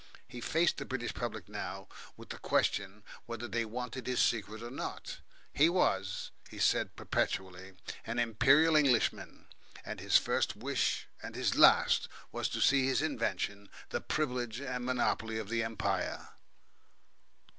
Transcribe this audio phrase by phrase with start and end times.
[0.27, 4.71] He faced the British public now with the question whether they wanted his secret or
[4.71, 5.19] not;
[5.53, 7.73] he was, he said perpetually,
[8.07, 9.45] an "Imperial Englishman,"
[9.85, 14.83] and his first wish and his last was to see his invention the privilege and
[14.83, 16.29] monopoly of the Empire.